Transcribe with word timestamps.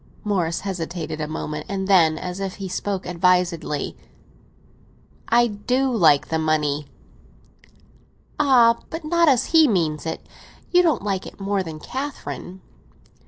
Morris 0.23 0.61
hesitated 0.61 1.21
a 1.21 1.27
moment; 1.27 1.63
and 1.69 1.87
then, 1.87 2.17
as 2.17 2.39
if 2.39 2.55
he 2.55 2.67
spoke 2.67 3.05
advisedly—"I 3.05 5.45
do 5.45 5.95
like 5.95 6.29
the 6.29 6.39
money!" 6.39 6.87
"Ah, 8.39 8.79
but 8.89 9.03
not—but 9.03 9.15
not 9.15 9.29
as 9.29 9.45
he 9.53 9.67
means 9.67 10.07
it. 10.07 10.25
You 10.71 10.81
don't 10.81 11.03
like 11.03 11.27
it 11.27 11.39
more 11.39 11.61
than 11.61 11.79
Catherine?" 11.79 12.61